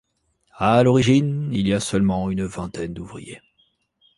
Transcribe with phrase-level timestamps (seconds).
[0.57, 3.39] À l’origine, il y a seulement une vingtaine d’ouvriers.